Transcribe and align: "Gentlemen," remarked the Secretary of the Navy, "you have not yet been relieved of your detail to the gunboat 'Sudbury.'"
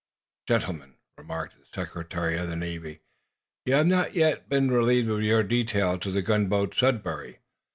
"Gentlemen," 0.47 0.95
remarked 1.15 1.59
the 1.59 1.65
Secretary 1.75 2.35
of 2.39 2.47
the 2.47 2.55
Navy, 2.55 3.01
"you 3.67 3.75
have 3.75 3.85
not 3.85 4.15
yet 4.15 4.49
been 4.49 4.71
relieved 4.71 5.09
of 5.11 5.21
your 5.21 5.43
detail 5.43 5.99
to 5.99 6.09
the 6.09 6.23
gunboat 6.23 6.73
'Sudbury.'" 6.75 7.37